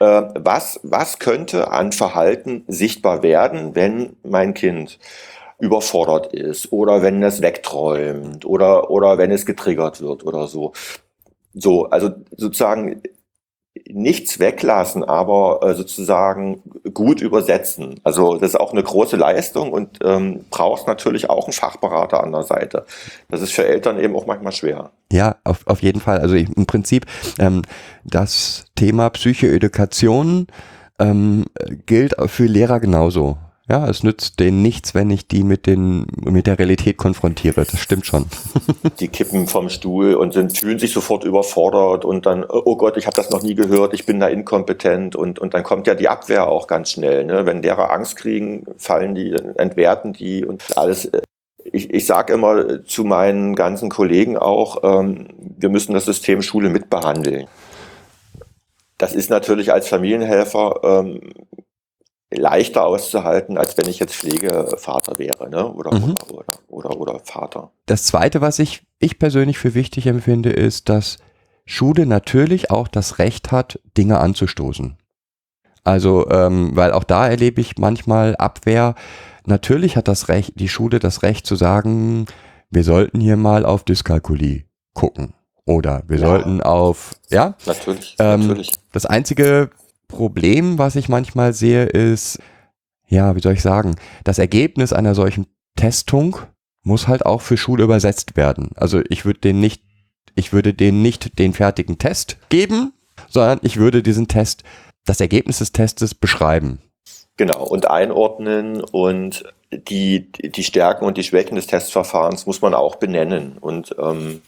[0.00, 4.98] Äh, was, was könnte an Verhalten sichtbar werden, wenn mein Kind
[5.58, 10.72] überfordert ist oder wenn es wegträumt oder, oder wenn es getriggert wird oder so.
[11.54, 13.02] So, also sozusagen
[13.90, 18.00] nichts weglassen, aber äh, sozusagen gut übersetzen.
[18.04, 22.32] Also das ist auch eine große Leistung und ähm, brauchst natürlich auch einen Fachberater an
[22.32, 22.86] der Seite.
[23.30, 24.90] Das ist für Eltern eben auch manchmal schwer.
[25.12, 26.18] Ja, auf, auf jeden Fall.
[26.18, 27.06] Also im Prinzip
[27.38, 27.62] ähm,
[28.04, 30.46] das Thema Psychoedukation
[30.98, 31.44] ähm,
[31.86, 33.38] gilt für Lehrer genauso.
[33.66, 37.64] Ja, es nützt denen nichts, wenn ich die mit den mit der Realität konfrontiere.
[37.64, 38.26] Das stimmt schon.
[39.00, 43.06] Die kippen vom Stuhl und sind fühlen sich sofort überfordert und dann oh Gott, ich
[43.06, 46.08] habe das noch nie gehört, ich bin da inkompetent und und dann kommt ja die
[46.08, 47.24] Abwehr auch ganz schnell.
[47.24, 47.46] Ne?
[47.46, 51.10] Wenn Lehrer Angst kriegen, fallen die, entwerten die und alles.
[51.64, 56.68] Ich, ich sage immer zu meinen ganzen Kollegen auch, ähm, wir müssen das System Schule
[56.68, 57.46] mitbehandeln.
[58.98, 61.20] Das ist natürlich als Familienhelfer ähm,
[62.36, 65.72] leichter auszuhalten, als wenn ich jetzt Pflegevater wäre, ne?
[65.72, 66.12] Oder, Mhm.
[66.12, 67.70] oder, oder, oder, oder Vater.
[67.86, 71.18] Das zweite, was ich, ich persönlich für wichtig empfinde, ist, dass
[71.66, 74.96] Schule natürlich auch das Recht hat, Dinge anzustoßen.
[75.82, 78.94] Also, ähm, weil auch da erlebe ich manchmal Abwehr.
[79.46, 82.26] Natürlich hat das Recht, die Schule das Recht zu sagen,
[82.70, 85.34] wir sollten hier mal auf Dyskalkulie gucken.
[85.66, 86.26] Oder wir Ja.
[86.26, 88.70] sollten auf, ja, Natürlich, Ähm, natürlich.
[88.92, 89.70] das einzige
[90.08, 92.38] Problem, was ich manchmal sehe, ist,
[93.08, 96.38] ja, wie soll ich sagen, das Ergebnis einer solchen Testung
[96.82, 98.70] muss halt auch für Schule übersetzt werden.
[98.76, 99.82] Also ich würde den nicht,
[100.34, 102.92] ich würde denen nicht den fertigen Test geben,
[103.28, 104.64] sondern ich würde diesen Test,
[105.06, 106.78] das Ergebnis des Testes beschreiben.
[107.36, 112.96] Genau, und einordnen und die, die Stärken und die Schwächen des Testverfahrens muss man auch
[112.96, 113.58] benennen.
[113.58, 114.40] Und ähm,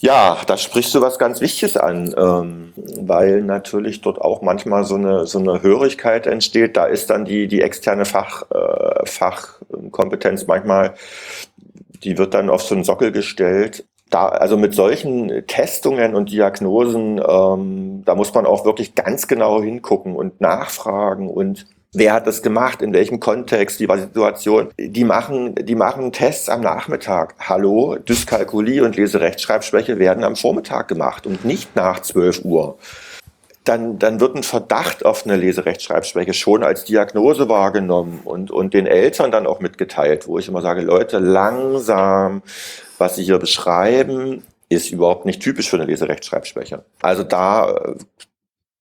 [0.00, 4.96] ja, da sprichst du was ganz Wichtiges an, ähm, weil natürlich dort auch manchmal so
[4.96, 6.76] eine, so eine Hörigkeit entsteht.
[6.76, 10.94] Da ist dann die, die externe Fach, äh, Fachkompetenz manchmal,
[12.02, 13.86] die wird dann auf so einen Sockel gestellt.
[14.10, 19.60] Da, also mit solchen Testungen und Diagnosen, ähm, da muss man auch wirklich ganz genau
[19.62, 24.68] hingucken und nachfragen und wer hat das gemacht, in welchem Kontext, die Situation.
[24.78, 27.34] Die machen, die machen Tests am Nachmittag.
[27.38, 32.78] Hallo, Dyskalkulie und Leserechtschreibschwäche werden am Vormittag gemacht und nicht nach 12 Uhr.
[33.64, 38.86] Dann, dann wird ein Verdacht auf eine Leserechtschreibschwäche schon als Diagnose wahrgenommen und, und den
[38.86, 42.42] Eltern dann auch mitgeteilt, wo ich immer sage, Leute, langsam,
[42.98, 46.84] was Sie hier beschreiben, ist überhaupt nicht typisch für eine Leserechtschreibschwäche.
[47.00, 47.94] Also da, äh,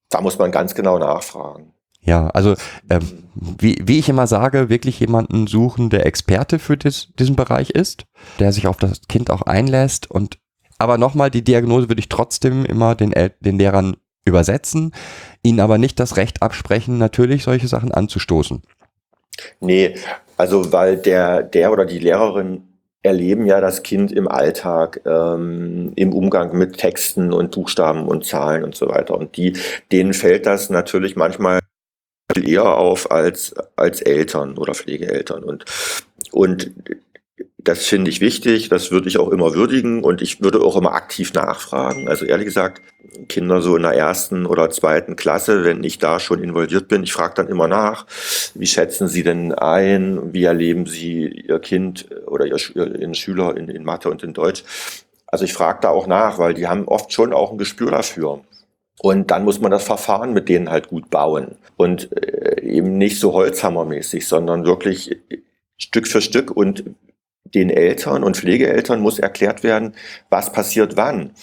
[0.09, 1.74] da muss man ganz genau nachfragen.
[2.05, 2.55] Ja, also
[2.89, 7.71] ähm, wie, wie ich immer sage, wirklich jemanden suchen, der Experte für dis, diesen Bereich
[7.71, 8.05] ist,
[8.39, 10.37] der sich auf das Kind auch einlässt und
[10.77, 14.93] aber nochmal, die Diagnose würde ich trotzdem immer den, El den Lehrern übersetzen,
[15.41, 18.61] ihnen aber nicht das Recht absprechen, natürlich solche Sachen anzustoßen.
[19.59, 19.95] Nee,
[20.37, 22.63] also weil der, der oder die Lehrerin
[23.03, 28.63] erleben ja das Kind im Alltag, ähm, im Umgang mit Texten und Buchstaben und Zahlen
[28.63, 29.15] und so weiter.
[29.15, 29.53] Und die,
[29.91, 31.59] denen fällt das natürlich manchmal
[32.33, 35.43] eher auf als, als Eltern oder Pflegeeltern.
[35.43, 35.65] Und,
[36.31, 36.71] und
[37.57, 40.93] das finde ich wichtig, das würde ich auch immer würdigen und ich würde auch immer
[40.93, 42.07] aktiv nachfragen.
[42.07, 42.81] Also ehrlich gesagt,
[43.27, 47.13] Kinder so in der ersten oder zweiten Klasse, wenn ich da schon involviert bin, ich
[47.13, 48.05] frage dann immer nach,
[48.53, 53.69] wie schätzen Sie denn ein, wie erleben Sie Ihr Kind oder Ihr, Ihren Schüler in,
[53.69, 54.63] in Mathe und in Deutsch.
[55.27, 58.41] Also ich frage da auch nach, weil die haben oft schon auch ein Gespür dafür.
[59.05, 61.59] Und dann muss man das Verfahren mit denen halt gut bauen.
[61.77, 65.15] Und äh, eben nicht so holzhammermäßig, sondern wirklich
[65.77, 66.85] Stück für Stück und
[67.43, 69.93] den Eltern und Pflegeeltern muss erklärt werden,
[70.31, 71.33] was passiert wann.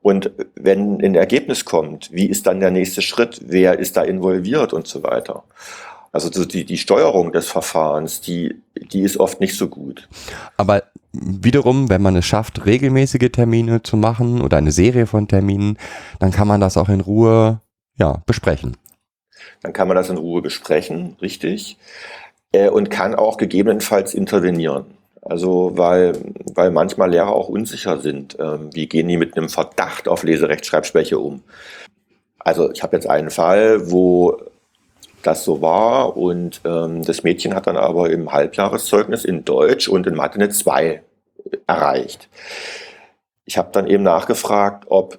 [0.00, 3.42] Und wenn ein Ergebnis kommt, wie ist dann der nächste Schritt?
[3.44, 5.44] Wer ist da involviert und so weiter?
[6.12, 10.08] Also die, die Steuerung des Verfahrens, die, die ist oft nicht so gut.
[10.58, 15.78] Aber wiederum, wenn man es schafft, regelmäßige Termine zu machen oder eine Serie von Terminen,
[16.18, 17.60] dann kann man das auch in Ruhe
[17.98, 18.76] ja, besprechen.
[19.62, 21.78] Dann kann man das in Ruhe besprechen, richtig,
[22.52, 24.86] äh, und kann auch gegebenenfalls intervenieren.
[25.22, 26.18] Also weil,
[26.54, 28.36] weil manchmal Lehrer auch unsicher sind.
[28.40, 31.42] Ähm, wie gehen die mit einem Verdacht auf Leserechtschreibschwäche um?
[32.40, 34.36] Also ich habe jetzt einen Fall, wo
[35.22, 36.16] das so war.
[36.16, 40.50] Und ähm, das Mädchen hat dann aber im Halbjahreszeugnis in Deutsch und in Mathe eine
[40.50, 41.02] 2
[41.66, 42.28] erreicht.
[43.44, 45.18] Ich habe dann eben nachgefragt, ob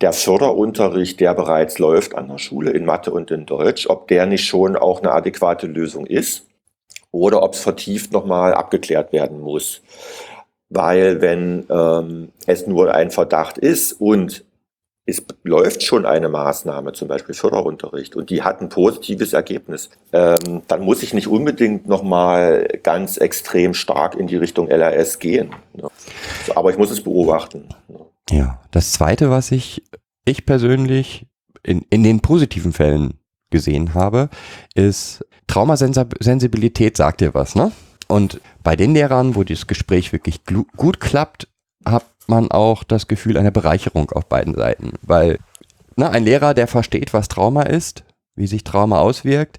[0.00, 4.26] der Förderunterricht, der bereits läuft an der Schule in Mathe und in Deutsch, ob der
[4.26, 6.46] nicht schon auch eine adäquate Lösung ist
[7.12, 9.80] oder ob es vertieft nochmal abgeklärt werden muss.
[10.68, 14.44] Weil wenn ähm, es nur ein Verdacht ist und
[15.04, 20.62] es läuft schon eine Maßnahme, zum Beispiel Förderunterricht, und die hat ein positives Ergebnis, ähm,
[20.68, 25.54] dann muss ich nicht unbedingt nochmal ganz extrem stark in die Richtung LRS gehen.
[25.74, 25.88] Ne?
[26.54, 27.68] Aber ich muss es beobachten.
[27.88, 27.98] Ne?
[28.30, 29.82] Ja, das Zweite, was ich,
[30.24, 31.26] ich persönlich
[31.64, 33.14] in, in den positiven Fällen
[33.50, 34.28] gesehen habe,
[34.74, 37.72] ist Traumasensibilität sagt dir was, ne?
[38.08, 40.42] Und bei den Lehrern, wo das Gespräch wirklich
[40.76, 41.48] gut klappt,
[41.84, 44.92] hat man auch das Gefühl einer Bereicherung auf beiden Seiten.
[45.02, 45.38] Weil
[45.96, 48.04] ne, ein Lehrer, der versteht, was Trauma ist,
[48.34, 49.58] wie sich Trauma auswirkt,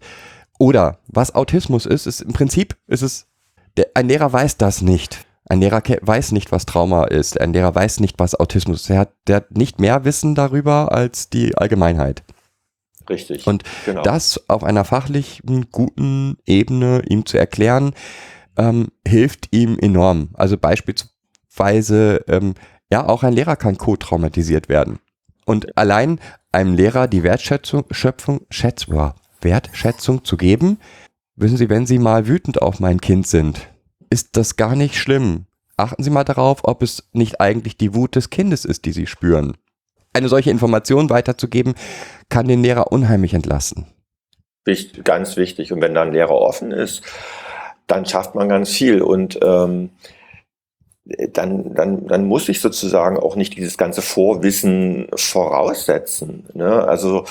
[0.59, 3.27] oder was Autismus ist, ist im Prinzip ist es,
[3.75, 5.25] der, ein Lehrer weiß das nicht.
[5.45, 7.39] Ein Lehrer weiß nicht, was Trauma ist.
[7.39, 8.89] Ein Lehrer weiß nicht, was Autismus ist.
[8.89, 12.23] Er hat, der hat nicht mehr Wissen darüber als die Allgemeinheit.
[13.09, 13.45] Richtig.
[13.45, 14.03] Und genau.
[14.03, 17.93] das auf einer fachlichen, guten Ebene ihm zu erklären,
[18.57, 20.29] ähm, hilft ihm enorm.
[20.35, 21.12] Also beispielsweise
[21.55, 22.53] Weise, ähm,
[22.91, 24.99] ja, auch ein Lehrer kann co-traumatisiert werden.
[25.45, 26.19] Und allein
[26.51, 30.79] einem Lehrer die Wertschätzung, Schöpfung, Schätz, wow, Wertschätzung zu geben,
[31.35, 33.67] wissen Sie, wenn Sie mal wütend auf mein Kind sind,
[34.09, 35.45] ist das gar nicht schlimm.
[35.75, 39.07] Achten Sie mal darauf, ob es nicht eigentlich die Wut des Kindes ist, die Sie
[39.07, 39.57] spüren.
[40.13, 41.73] Eine solche Information weiterzugeben,
[42.29, 43.87] kann den Lehrer unheimlich entlasten.
[45.03, 45.73] Ganz wichtig.
[45.73, 47.01] Und wenn dann Lehrer offen ist,
[47.87, 49.01] dann schafft man ganz viel.
[49.01, 49.89] Und ähm,
[51.05, 56.45] dann, dann, dann muss ich sozusagen auch nicht dieses ganze Vorwissen voraussetzen.
[56.53, 56.87] Ne?
[56.87, 57.25] Also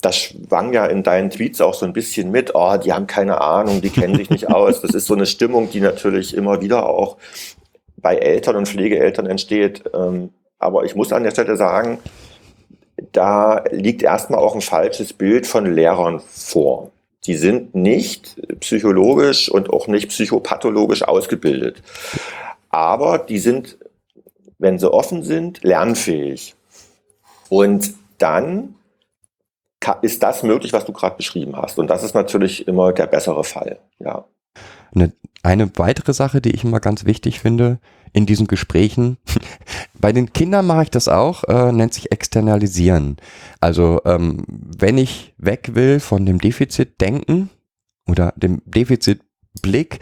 [0.00, 3.40] das schwang ja in deinen Tweets auch so ein bisschen mit, oh, die haben keine
[3.40, 4.80] Ahnung, die kennen sich nicht aus.
[4.80, 7.18] Das ist so eine Stimmung, die natürlich immer wieder auch
[7.98, 9.84] bei Eltern und Pflegeeltern entsteht.
[9.92, 11.98] Ähm, aber ich muss an der Stelle sagen,
[13.12, 16.92] da liegt erstmal auch ein falsches Bild von Lehrern vor.
[17.26, 21.82] Die sind nicht psychologisch und auch nicht psychopathologisch ausgebildet
[22.70, 23.78] aber die sind,
[24.58, 26.54] wenn sie offen sind, lernfähig.
[27.48, 28.74] Und dann
[30.02, 31.78] ist das möglich, was du gerade beschrieben hast.
[31.78, 33.78] Und das ist natürlich immer der bessere Fall.
[33.98, 34.24] Ja.
[34.94, 37.78] Eine, eine weitere Sache, die ich immer ganz wichtig finde
[38.12, 39.18] in diesen Gesprächen,
[39.94, 43.16] bei den Kindern mache ich das auch, äh, nennt sich externalisieren.
[43.60, 47.50] Also ähm, wenn ich weg will von dem Defizitdenken
[48.06, 50.00] oder dem Defizitblick,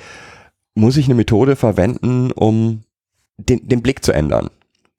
[0.77, 2.85] muss ich eine Methode verwenden, um
[3.39, 4.51] den, den Blick zu ändern.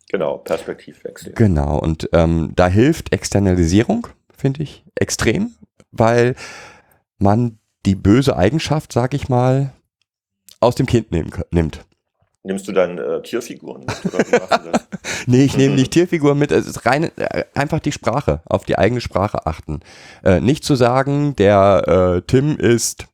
[0.09, 1.33] Genau, Perspektivwechsel.
[1.33, 5.51] Genau, und ähm, da hilft Externalisierung, finde ich, extrem,
[5.91, 6.35] weil
[7.19, 9.73] man die böse Eigenschaft, sag ich mal,
[10.59, 11.85] aus dem Kind nehmen, nimmt.
[12.43, 14.13] Nimmst du dann äh, Tierfiguren mit?
[14.13, 14.71] Oder
[15.27, 16.51] nee, ich nehme nicht Tierfiguren mit.
[16.51, 19.81] Es ist rein äh, einfach die Sprache, auf die eigene Sprache achten.
[20.23, 21.83] Äh, nicht zu sagen, der
[22.17, 23.07] äh, Tim ist,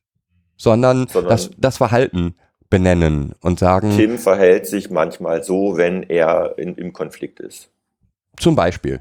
[0.56, 2.36] sondern, sondern das, das Verhalten
[2.74, 3.92] benennen und sagen.
[3.94, 7.70] Tim verhält sich manchmal so, wenn er in, im Konflikt ist.
[8.36, 8.98] Zum Beispiel.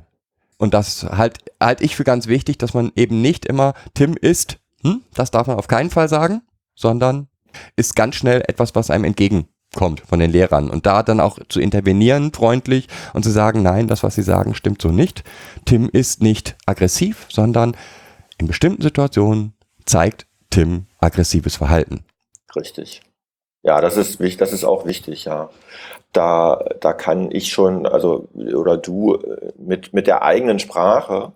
[0.60, 4.60] Und das halt, halt ich für ganz wichtig, dass man eben nicht immer Tim ist,
[4.84, 6.44] hm, das darf man auf keinen Fall sagen,
[6.76, 7.30] sondern
[7.76, 10.70] ist ganz schnell etwas, was einem entgegenkommt von den Lehrern.
[10.70, 14.54] Und da dann auch zu intervenieren, freundlich und zu sagen, nein, das, was sie sagen,
[14.54, 15.24] stimmt so nicht.
[15.66, 17.76] Tim ist nicht aggressiv, sondern
[18.38, 19.54] in bestimmten Situationen
[19.86, 22.06] zeigt Tim aggressives Verhalten.
[22.56, 23.02] Richtig.
[23.64, 25.50] Ja, das ist wichtig, das ist auch wichtig, ja.
[26.12, 29.18] Da, da kann ich schon, also, oder du
[29.58, 31.32] mit, mit der eigenen Sprache,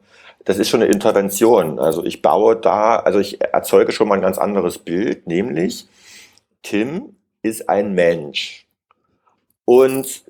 [0.46, 1.80] das ist schon eine Intervention.
[1.80, 5.88] Also ich baue da, also ich erzeuge schon mal ein ganz anderes Bild, nämlich
[6.64, 8.68] Tim ist ein Mensch
[9.66, 10.24] und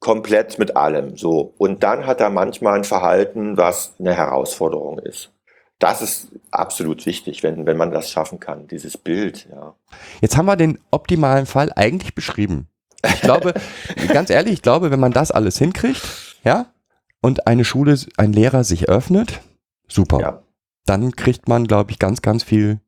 [0.00, 1.54] komplett mit allem, so.
[1.58, 5.32] Und dann hat er manchmal ein Verhalten, was eine Herausforderung ist
[5.78, 9.74] das ist absolut wichtig, wenn, wenn man das schaffen kann, dieses Bild, ja.
[10.20, 12.68] Jetzt haben wir den optimalen Fall eigentlich beschrieben.
[13.04, 13.54] Ich glaube,
[14.08, 16.72] ganz ehrlich, ich glaube, wenn man das alles hinkriegt, ja,
[17.20, 19.40] und eine Schule, ein Lehrer sich öffnet,
[19.88, 20.20] super.
[20.20, 20.42] Ja.
[20.86, 22.80] Dann kriegt man, glaube ich, ganz, ganz viel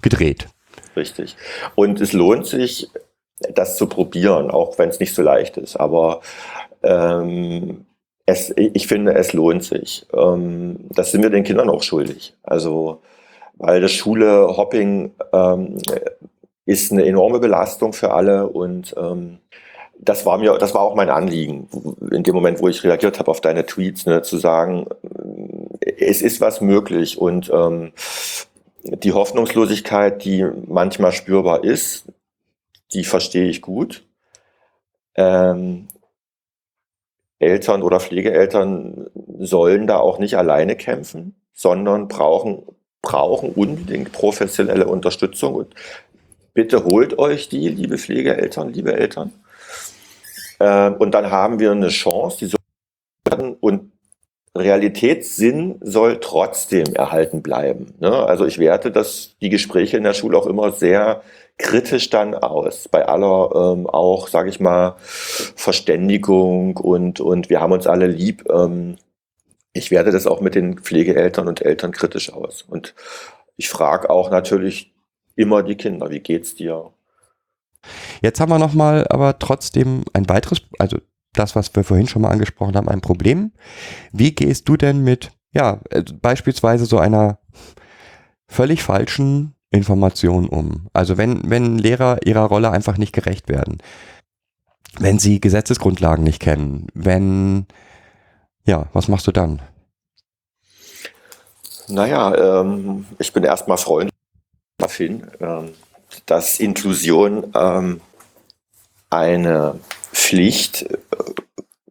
[0.00, 0.48] gedreht.
[0.96, 1.36] Richtig.
[1.74, 2.88] Und es lohnt sich,
[3.52, 5.76] das zu probieren, auch wenn es nicht so leicht ist.
[5.76, 6.20] Aber
[6.82, 7.86] ähm,
[8.26, 10.06] es, ich finde, es lohnt sich.
[10.14, 12.34] Ähm, das sind wir den Kindern auch schuldig.
[12.42, 13.02] Also,
[13.54, 15.78] weil das Schule-Hopping ähm,
[16.66, 19.38] ist eine enorme Belastung für alle und ähm,
[19.98, 21.68] das war mir, das war auch mein Anliegen,
[22.10, 24.86] in dem Moment, wo ich reagiert habe auf deine Tweets, ne, zu sagen,
[25.80, 27.92] es ist was möglich und ähm,
[28.82, 32.06] die Hoffnungslosigkeit, die manchmal spürbar ist,
[32.92, 34.04] die verstehe ich gut.
[35.16, 35.88] Ähm,
[37.44, 39.06] Eltern oder Pflegeeltern
[39.38, 42.62] sollen da auch nicht alleine kämpfen, sondern brauchen,
[43.02, 45.54] brauchen unbedingt professionelle Unterstützung.
[45.54, 45.74] Und
[46.54, 49.32] bitte holt euch die, liebe Pflegeeltern, liebe Eltern.
[50.60, 52.58] Ähm, und dann haben wir eine Chance, die soll
[53.60, 53.92] und
[54.56, 57.94] Realitätssinn soll trotzdem erhalten bleiben.
[57.98, 58.12] Ne?
[58.12, 61.22] Also ich werte das, die Gespräche in der Schule auch immer sehr
[61.58, 62.88] kritisch dann aus.
[62.88, 68.44] Bei aller ähm, auch, sage ich mal, Verständigung und, und wir haben uns alle lieb.
[68.50, 68.96] Ähm,
[69.72, 72.62] ich werte das auch mit den Pflegeeltern und Eltern kritisch aus.
[72.62, 72.94] Und
[73.56, 74.94] ich frage auch natürlich
[75.36, 76.92] immer die Kinder, wie geht's dir?
[78.22, 80.98] Jetzt haben wir nochmal aber trotzdem ein weiteres, also
[81.32, 83.52] das, was wir vorhin schon mal angesprochen haben, ein Problem.
[84.12, 87.38] Wie gehst du denn mit, ja, äh, beispielsweise so einer
[88.48, 90.88] völlig falschen Information um?
[90.92, 93.78] Also wenn, wenn Lehrer ihrer Rolle einfach nicht gerecht werden,
[94.98, 97.66] wenn sie Gesetzesgrundlagen nicht kennen, wenn,
[98.64, 99.60] ja, was machst du dann?
[101.88, 104.10] Naja, ähm, ich bin erstmal Freund
[104.78, 105.70] davon, ähm,
[106.26, 108.00] dass Inklusion ähm,
[109.10, 109.78] eine
[110.12, 110.96] Pflicht äh,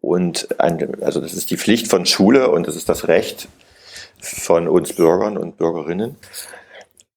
[0.01, 3.47] und ein, also das ist die Pflicht von Schule und das ist das Recht
[4.19, 6.17] von uns Bürgern und Bürgerinnen.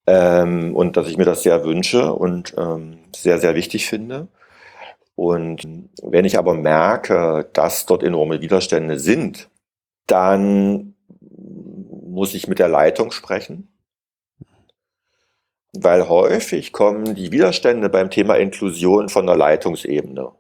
[0.06, 4.28] Ähm, und dass ich mir das sehr wünsche und ähm, sehr, sehr wichtig finde.
[5.14, 5.66] Und
[6.02, 9.48] wenn ich aber merke, dass dort enorme Widerstände sind,
[10.06, 13.68] dann muss ich mit der Leitung sprechen
[15.82, 20.30] weil häufig kommen die Widerstände beim Thema Inklusion von der Leitungsebene.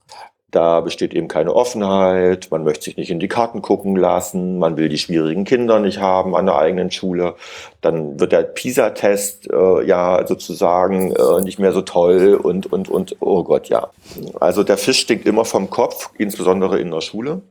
[0.56, 4.78] Da besteht eben keine Offenheit, man möchte sich nicht in die Karten gucken lassen, man
[4.78, 7.34] will die schwierigen Kinder nicht haben an der eigenen Schule.
[7.82, 13.16] Dann wird der PISA-Test äh, ja sozusagen äh, nicht mehr so toll und, und, und,
[13.20, 13.88] oh Gott, ja.
[14.40, 17.42] Also der Fisch stinkt immer vom Kopf, insbesondere in der Schule.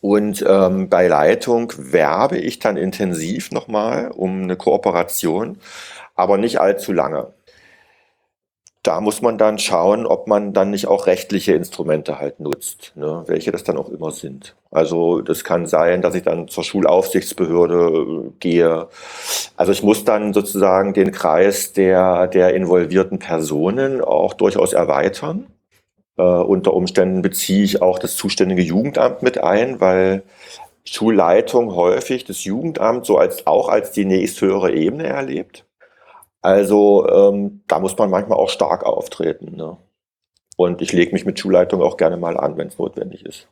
[0.00, 5.58] Und ähm, bei Leitung werbe ich dann intensiv nochmal um eine Kooperation
[6.14, 7.32] aber nicht allzu lange.
[8.84, 13.24] Da muss man dann schauen, ob man dann nicht auch rechtliche Instrumente halt nutzt, ne,
[13.26, 14.54] welche das dann auch immer sind.
[14.70, 18.88] Also das kann sein, dass ich dann zur Schulaufsichtsbehörde äh, gehe.
[19.56, 25.46] Also ich muss dann sozusagen den Kreis der, der involvierten Personen auch durchaus erweitern.
[26.18, 30.24] Äh, unter Umständen beziehe ich auch das zuständige Jugendamt mit ein, weil
[30.84, 35.64] Schulleitung häufig das Jugendamt so als auch als die nächsthöhere Ebene erlebt.
[36.44, 39.56] Also ähm, da muss man manchmal auch stark auftreten.
[39.56, 39.78] Ne?
[40.58, 43.48] Und ich lege mich mit Schulleitung auch gerne mal an, wenn es notwendig ist.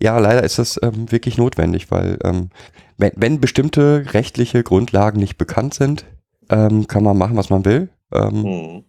[0.00, 2.50] Ja, leider ist das ähm, wirklich notwendig, weil ähm,
[2.96, 6.04] wenn, wenn, bestimmte rechtliche Grundlagen nicht bekannt sind,
[6.48, 7.88] ähm, kann man machen, was man will.
[8.14, 8.84] Hm.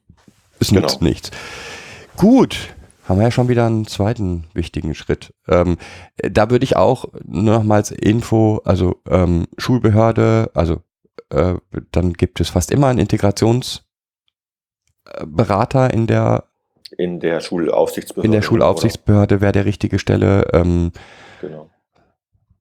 [0.60, 0.82] Es genau.
[0.82, 1.32] nützt nichts.
[2.18, 2.70] Gut,
[3.10, 5.34] haben wir ja schon wieder einen zweiten wichtigen Schritt.
[5.48, 5.78] Ähm,
[6.18, 10.82] da würde ich auch nochmals Info, also ähm, Schulbehörde, also
[11.30, 11.56] äh,
[11.92, 16.46] dann gibt es fast immer einen Integrationsberater in der
[16.98, 18.26] in der Schulaufsichtsbehörde.
[18.26, 20.48] In der Schulaufsichtsbehörde wäre der richtige Stelle.
[20.54, 20.92] Ähm,
[21.40, 21.70] genau.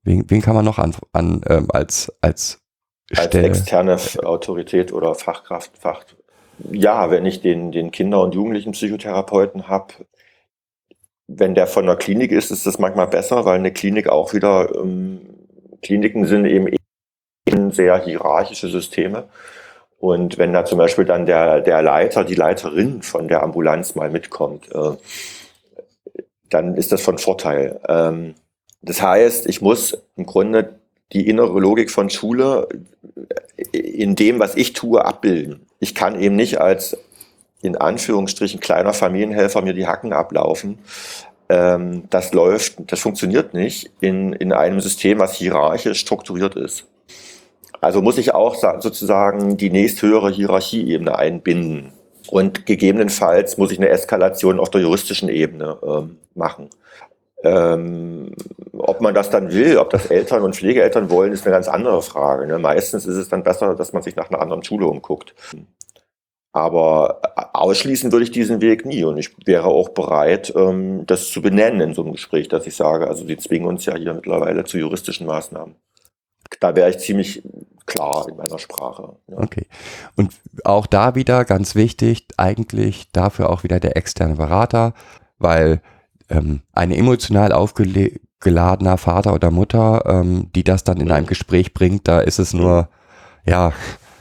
[0.03, 2.61] Wen, wen, kann man noch an, an ähm, als als
[3.11, 3.49] als Stelle?
[3.49, 6.05] externe Autorität oder Fachkraft, Fach.
[6.71, 9.95] Ja, wenn ich den den Kinder- und Jugendlichen-Psychotherapeuten habe,
[11.27, 14.75] wenn der von der Klinik ist, ist das manchmal besser, weil eine Klinik auch wieder
[14.75, 15.21] ähm,
[15.83, 16.69] Kliniken sind eben
[17.73, 19.29] sehr hierarchische Systeme.
[19.99, 24.11] Und wenn da zum Beispiel dann der, der Leiter, die Leiterin von der Ambulanz mal
[24.11, 24.97] mitkommt, äh,
[26.49, 27.81] dann ist das von Vorteil.
[27.89, 28.35] Ähm,
[28.83, 30.81] das heißt, ich muss im Grunde
[31.13, 32.69] die innere Logik von Schule
[33.73, 35.67] in dem, was ich tue, abbilden.
[35.81, 36.97] Ich kann eben nicht als
[37.63, 40.79] in Anführungsstrichen kleiner Familienhelfer mir die Hacken ablaufen.
[41.51, 46.87] Ähm, das läuft, das funktioniert nicht in, in einem System, was hierarchisch strukturiert ist.
[47.81, 51.93] Also muss ich auch sozusagen die nächsthöhere Hierarchieebene einbinden.
[52.29, 56.71] Und gegebenenfalls muss ich eine Eskalation auf der juristischen Ebene ähm, machen.
[57.43, 58.33] Ähm,
[58.79, 62.01] ob man das dann will, ob das Eltern und Pflegeeltern wollen, ist eine ganz andere
[62.03, 62.47] Frage.
[62.47, 62.61] Ne?
[62.61, 65.35] Meistens ist es dann besser, dass man sich nach einer anderen Schule umguckt.
[66.53, 67.21] Aber
[67.53, 71.81] ausschließen würde ich diesen Weg nie und ich wäre auch bereit, ähm, das zu benennen
[71.81, 74.79] in so einem Gespräch, dass ich sage, also sie zwingen uns ja hier mittlerweile zu
[74.79, 75.77] juristischen Maßnahmen.
[76.59, 77.43] Da wäre ich ziemlich
[77.87, 79.17] klar in meiner Sprache.
[79.29, 79.39] Ja.
[79.39, 79.67] Okay.
[80.17, 80.35] Und
[80.65, 84.95] auch da wieder ganz wichtig, eigentlich dafür auch wieder der externe Berater,
[85.39, 85.81] weil
[86.29, 92.09] ähm, ein emotional aufgeladener Vater oder Mutter, ähm, die das dann in einem Gespräch bringt,
[92.09, 92.89] da ist es nur,
[93.45, 93.73] ja,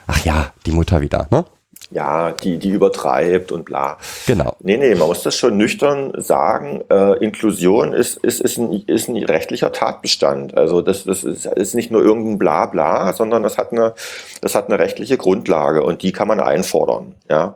[0.06, 1.46] ach ja, die Mutter wieder, ne?
[1.92, 3.98] Ja, die, die übertreibt und bla.
[4.28, 4.56] Genau.
[4.60, 6.82] Nee, nee, man muss das schon nüchtern sagen.
[6.90, 10.56] Äh, Inklusion ist, ist, ist, ein, ist ein rechtlicher Tatbestand.
[10.56, 13.94] Also das, das ist, ist nicht nur irgendein Blabla, sondern das hat, eine,
[14.42, 17.16] das hat eine rechtliche Grundlage und die kann man einfordern.
[17.28, 17.56] Ja?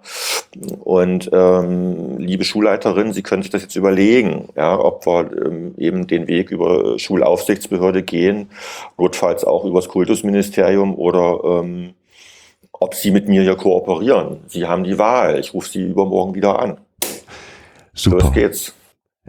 [0.79, 6.07] Und ähm, liebe Schulleiterin, Sie können sich das jetzt überlegen, ja, ob wir ähm, eben
[6.07, 8.49] den Weg über Schulaufsichtsbehörde gehen,
[8.97, 11.93] notfalls auch übers Kultusministerium oder ähm,
[12.83, 14.41] ob Sie mit mir hier kooperieren.
[14.47, 15.39] Sie haben die Wahl.
[15.39, 16.77] Ich rufe Sie übermorgen wieder an.
[17.93, 18.17] Super.
[18.17, 18.73] Los geht's.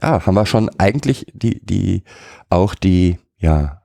[0.03, 2.03] Ja, haben wir schon eigentlich die, die,
[2.51, 3.81] auch die, ja,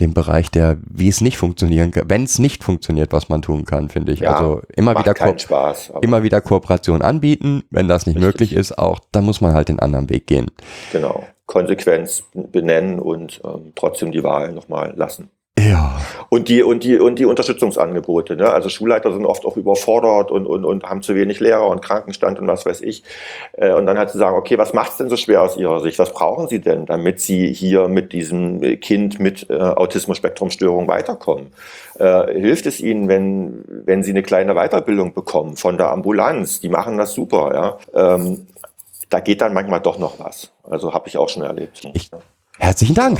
[0.00, 3.64] den Bereich der, wie es nicht funktionieren kann, wenn es nicht funktioniert, was man tun
[3.64, 4.20] kann, finde ich.
[4.20, 7.62] Ja, also immer wieder, Spaß, immer wieder Kooperation anbieten.
[7.70, 8.26] Wenn das nicht richtig.
[8.26, 10.50] möglich ist, auch, dann muss man halt den anderen Weg gehen.
[10.90, 11.24] Genau.
[11.46, 15.30] Konsequenz benennen und ähm, trotzdem die Wahl nochmal lassen.
[15.68, 16.00] Ja.
[16.28, 18.36] Und die, und die, und die Unterstützungsangebote.
[18.36, 18.50] Ne?
[18.50, 22.38] Also Schulleiter sind oft auch überfordert und, und, und haben zu wenig Lehrer und Krankenstand
[22.38, 23.02] und was weiß ich.
[23.52, 25.80] Äh, und dann halt zu sagen, okay, was macht es denn so schwer aus Ihrer
[25.80, 25.98] Sicht?
[25.98, 31.52] Was brauchen Sie denn, damit Sie hier mit diesem Kind mit äh, Autismus-Spektrum-Störung weiterkommen?
[31.98, 36.60] Äh, hilft es Ihnen, wenn, wenn Sie eine kleine Weiterbildung bekommen von der Ambulanz?
[36.60, 38.14] Die machen das super, ja.
[38.14, 38.46] Ähm,
[39.08, 40.52] da geht dann manchmal doch noch was.
[40.62, 41.82] Also habe ich auch schon erlebt.
[41.94, 42.10] Ich,
[42.58, 43.18] herzlichen Dank.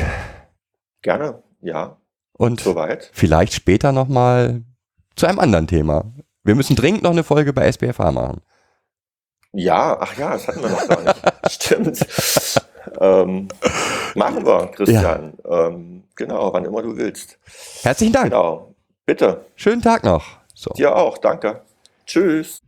[1.02, 1.96] Gerne, ja.
[2.40, 3.10] Und Soweit.
[3.12, 4.62] vielleicht später nochmal
[5.14, 6.10] zu einem anderen Thema.
[6.42, 8.40] Wir müssen dringend noch eine Folge bei SBFA machen.
[9.52, 11.20] Ja, ach ja, das hatten wir noch gar nicht.
[11.50, 12.06] Stimmt.
[12.98, 13.48] Ähm,
[14.14, 15.34] machen wir, Christian.
[15.44, 15.66] Ja.
[15.66, 17.38] Ähm, genau, wann immer du willst.
[17.82, 18.30] Herzlichen Dank.
[18.30, 18.74] Genau.
[19.04, 19.44] Bitte.
[19.54, 20.24] Schönen Tag noch.
[20.54, 20.70] So.
[20.72, 21.60] Dir auch, danke.
[22.06, 22.62] Tschüss.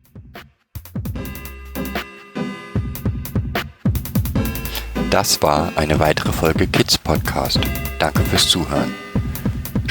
[5.08, 7.58] Das war eine weitere Folge Kids Podcast.
[7.98, 8.94] Danke fürs Zuhören.